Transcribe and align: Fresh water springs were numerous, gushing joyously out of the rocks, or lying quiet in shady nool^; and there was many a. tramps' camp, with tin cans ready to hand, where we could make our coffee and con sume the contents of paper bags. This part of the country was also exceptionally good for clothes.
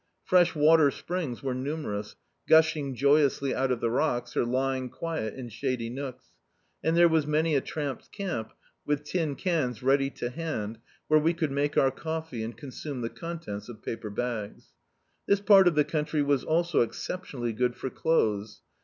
Fresh 0.23 0.55
water 0.55 0.89
springs 0.89 1.43
were 1.43 1.53
numerous, 1.53 2.15
gushing 2.49 2.95
joyously 2.95 3.53
out 3.53 3.69
of 3.71 3.81
the 3.81 3.89
rocks, 3.91 4.35
or 4.35 4.43
lying 4.43 4.89
quiet 4.89 5.35
in 5.35 5.47
shady 5.47 5.91
nool^; 5.91 6.15
and 6.83 6.97
there 6.97 7.07
was 7.07 7.27
many 7.27 7.53
a. 7.53 7.61
tramps' 7.61 8.07
camp, 8.07 8.51
with 8.83 9.03
tin 9.03 9.35
cans 9.35 9.83
ready 9.83 10.09
to 10.09 10.31
hand, 10.31 10.79
where 11.07 11.19
we 11.19 11.35
could 11.35 11.51
make 11.51 11.77
our 11.77 11.91
coffee 11.91 12.41
and 12.43 12.57
con 12.57 12.71
sume 12.71 13.01
the 13.01 13.09
contents 13.11 13.69
of 13.69 13.83
paper 13.83 14.09
bags. 14.09 14.69
This 15.27 15.39
part 15.39 15.67
of 15.67 15.75
the 15.75 15.85
country 15.85 16.23
was 16.23 16.43
also 16.43 16.81
exceptionally 16.81 17.53
good 17.53 17.75
for 17.75 17.91
clothes. 17.91 18.63